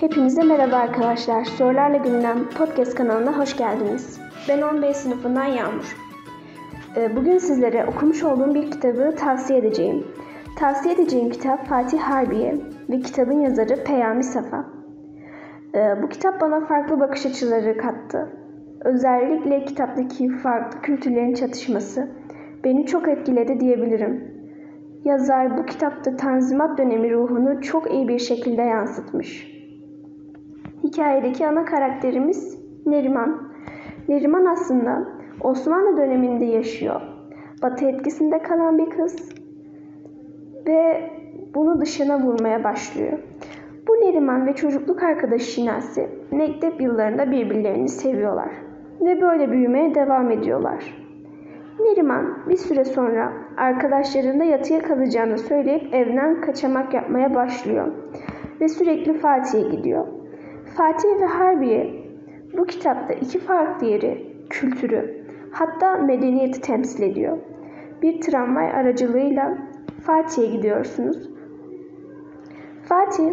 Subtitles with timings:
[0.00, 1.44] Hepinize merhaba arkadaşlar.
[1.44, 4.20] Sorularla Gündem Podcast kanalına hoş geldiniz.
[4.48, 5.96] Ben 15 sınıfından Yağmur.
[6.96, 10.06] Ee, bugün sizlere okumuş olduğum bir kitabı tavsiye edeceğim.
[10.58, 12.56] Tavsiye edeceğim kitap Fatih Harbiye
[12.90, 14.64] ve kitabın yazarı Peyami Safa.
[15.74, 18.28] Ee, bu kitap bana farklı bakış açıları kattı.
[18.80, 22.17] Özellikle kitaptaki farklı kültürlerin çatışması
[22.64, 24.38] beni çok etkiledi diyebilirim.
[25.04, 29.58] Yazar bu kitapta Tanzimat dönemi ruhunu çok iyi bir şekilde yansıtmış.
[30.84, 33.48] Hikayedeki ana karakterimiz Neriman.
[34.08, 35.08] Neriman aslında
[35.40, 37.00] Osmanlı döneminde yaşıyor.
[37.62, 39.32] Batı etkisinde kalan bir kız
[40.66, 41.10] ve
[41.54, 43.18] bunu dışına vurmaya başlıyor.
[43.88, 48.50] Bu Neriman ve çocukluk arkadaşı Şinasi mektep yıllarında birbirlerini seviyorlar
[49.00, 51.07] ve böyle büyümeye devam ediyorlar.
[51.80, 57.92] Neriman bir süre sonra arkadaşlarında yatıya kalacağını söyleyip evden kaçamak yapmaya başlıyor
[58.60, 60.06] ve sürekli Fatih'e gidiyor.
[60.76, 62.08] Fatih ve Harbiye
[62.56, 67.38] bu kitapta iki farklı yeri, kültürü, hatta medeniyeti temsil ediyor.
[68.02, 69.58] Bir tramvay aracılığıyla
[70.02, 71.30] Fatih'e gidiyorsunuz.
[72.82, 73.32] Fatih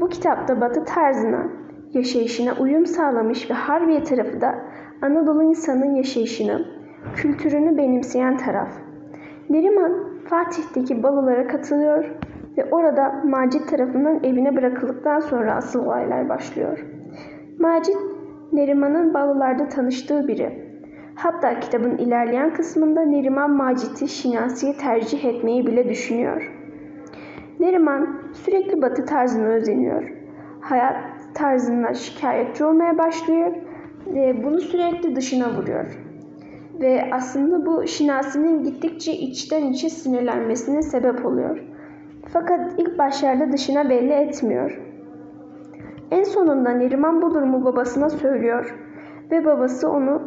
[0.00, 1.46] bu kitapta batı tarzına,
[1.94, 4.54] yaşayışına uyum sağlamış ve Harbiye tarafı da
[5.02, 6.77] Anadolu insanın yaşayışını,
[7.16, 8.70] kültürünü benimseyen taraf.
[9.50, 9.92] Neriman
[10.24, 12.04] Fatih'teki balolara katılıyor
[12.58, 16.84] ve orada Macit tarafından evine bırakıldıktan sonra asıl olaylar başlıyor.
[17.58, 17.96] Macit,
[18.52, 20.68] Neriman'ın balolarda tanıştığı biri.
[21.14, 26.52] Hatta kitabın ilerleyen kısmında Neriman Macit'i Şinasi'ye tercih etmeyi bile düşünüyor.
[27.60, 30.12] Neriman sürekli batı tarzına özeniyor.
[30.60, 30.96] Hayat
[31.34, 33.52] tarzından şikayetçi olmaya başlıyor
[34.06, 36.07] ve bunu sürekli dışına vuruyor.
[36.80, 41.64] Ve aslında bu Şinasi'nin gittikçe içten içe sinirlenmesine sebep oluyor.
[42.32, 44.80] Fakat ilk başlarda dışına belli etmiyor.
[46.10, 48.74] En sonunda Neriman bu durumu babasına söylüyor
[49.30, 50.22] ve babası onu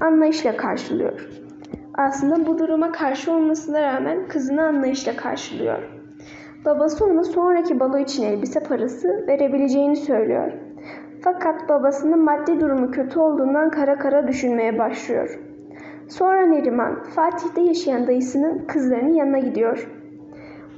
[0.00, 1.28] anlayışla karşılıyor.
[1.94, 5.78] Aslında bu duruma karşı olmasına rağmen kızını anlayışla karşılıyor.
[6.64, 10.52] Babası ona sonraki balo için elbise parası verebileceğini söylüyor.
[11.22, 15.38] Fakat babasının maddi durumu kötü olduğundan kara kara düşünmeye başlıyor.
[16.08, 19.90] Sonra Neriman, Fatih'te yaşayan dayısının kızlarının yanına gidiyor.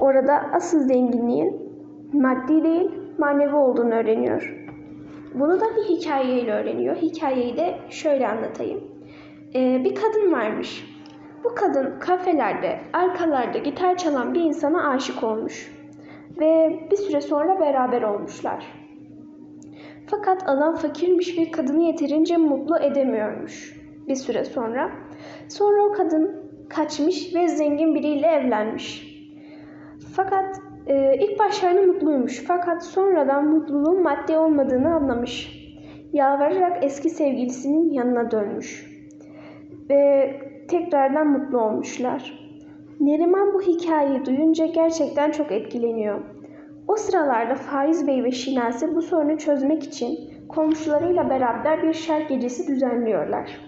[0.01, 1.73] Orada asıl zenginliğin
[2.13, 4.67] maddi değil manevi olduğunu öğreniyor.
[5.35, 6.97] Bunu da bir hikayeyle öğreniyor.
[6.97, 8.81] Hikayeyi de şöyle anlatayım.
[9.55, 10.97] Ee, bir kadın varmış.
[11.45, 15.73] Bu kadın kafelerde, arkalarda gitar çalan bir insana aşık olmuş.
[16.41, 18.67] Ve bir süre sonra beraber olmuşlar.
[20.07, 23.77] Fakat adam fakirmiş bir kadını yeterince mutlu edemiyormuş
[24.09, 24.91] bir süre sonra.
[25.49, 26.37] Sonra o kadın
[26.69, 29.17] kaçmış ve zengin biriyle evlenmiş.
[30.17, 30.57] Fakat
[30.87, 35.67] e, ilk başlarda mutluymuş fakat sonradan mutluluğun maddi olmadığını anlamış.
[36.13, 38.97] Yalvararak eski sevgilisinin yanına dönmüş.
[39.91, 40.31] Ve
[40.69, 42.47] tekrardan mutlu olmuşlar.
[43.01, 46.21] Neriman bu hikayeyi duyunca gerçekten çok etkileniyor.
[46.89, 52.69] O sıralarda Faiz Bey ve Şinasi bu sorunu çözmek için komşularıyla beraber bir şark gecesi
[52.69, 53.66] düzenliyorlar.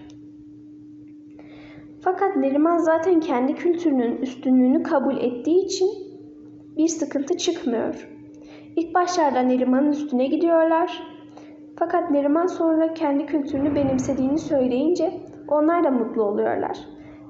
[2.01, 5.89] Fakat Neriman zaten kendi kültürünün üstünlüğünü kabul ettiği için
[6.77, 8.09] bir sıkıntı çıkmıyor.
[8.75, 11.03] İlk başlarda Neriman'ın üstüne gidiyorlar.
[11.79, 15.13] Fakat Neriman sonra kendi kültürünü benimsediğini söyleyince
[15.47, 16.77] onlar da mutlu oluyorlar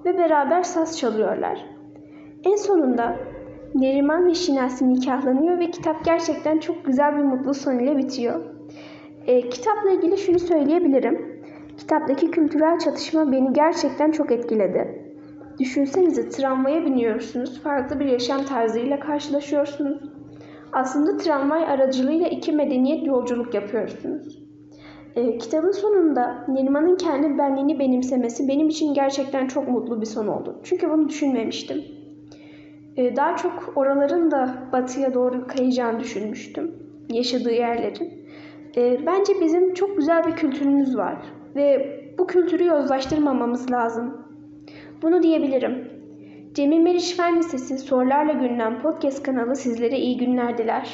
[0.05, 1.65] ve beraber saz çalıyorlar.
[2.43, 3.15] En sonunda
[3.75, 8.41] Neriman ve Şinasi nikahlanıyor ve kitap gerçekten çok güzel bir mutlu son ile bitiyor.
[9.27, 11.38] E, kitapla ilgili şunu söyleyebilirim.
[11.79, 15.13] Kitaptaki kültürel çatışma beni gerçekten çok etkiledi.
[15.59, 20.01] Düşünsenize tramvaya biniyorsunuz, farklı bir yaşam tarzıyla karşılaşıyorsunuz.
[20.73, 24.43] Aslında tramvay aracılığıyla iki medeniyet yolculuk yapıyorsunuz.
[25.15, 30.59] E, kitabın sonunda Neriman'ın kendi benliğini benimsemesi benim için gerçekten çok mutlu bir son oldu.
[30.63, 31.83] Çünkü bunu düşünmemiştim.
[32.97, 36.75] E, daha çok oraların da batıya doğru kayacağını düşünmüştüm.
[37.09, 38.13] Yaşadığı yerlerin.
[38.77, 41.38] E, bence bizim çok güzel bir kültürümüz var.
[41.55, 44.17] Ve bu kültürü yozlaştırmamamız lazım.
[45.01, 45.89] Bunu diyebilirim.
[46.53, 50.89] Cemil Meriç Fen Lisesi Sorularla Gündem Podcast kanalı sizlere iyi günler diler.